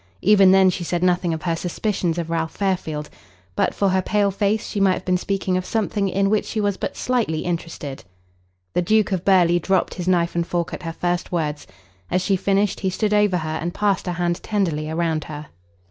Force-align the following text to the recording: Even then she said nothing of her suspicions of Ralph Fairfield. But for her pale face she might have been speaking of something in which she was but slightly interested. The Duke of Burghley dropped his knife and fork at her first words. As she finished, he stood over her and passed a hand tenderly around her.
Even 0.23 0.49
then 0.49 0.71
she 0.71 0.83
said 0.83 1.03
nothing 1.03 1.31
of 1.31 1.43
her 1.43 1.55
suspicions 1.55 2.17
of 2.17 2.31
Ralph 2.31 2.55
Fairfield. 2.57 3.07
But 3.55 3.75
for 3.75 3.89
her 3.89 4.01
pale 4.01 4.31
face 4.31 4.67
she 4.67 4.79
might 4.79 4.93
have 4.95 5.05
been 5.05 5.15
speaking 5.15 5.57
of 5.57 5.63
something 5.63 6.09
in 6.09 6.31
which 6.31 6.45
she 6.45 6.59
was 6.59 6.75
but 6.75 6.97
slightly 6.97 7.41
interested. 7.41 8.03
The 8.73 8.81
Duke 8.81 9.11
of 9.11 9.23
Burghley 9.23 9.59
dropped 9.59 9.93
his 9.93 10.07
knife 10.07 10.33
and 10.33 10.47
fork 10.47 10.73
at 10.73 10.81
her 10.81 10.93
first 10.93 11.31
words. 11.31 11.67
As 12.09 12.23
she 12.23 12.35
finished, 12.35 12.79
he 12.79 12.89
stood 12.89 13.13
over 13.13 13.37
her 13.37 13.59
and 13.61 13.75
passed 13.75 14.07
a 14.07 14.13
hand 14.13 14.41
tenderly 14.41 14.89
around 14.89 15.25
her. 15.25 15.49